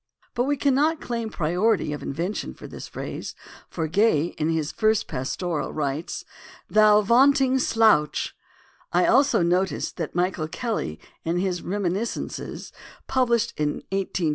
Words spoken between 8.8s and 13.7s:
I also noticed that Michael Kelly in his Reminiscences, published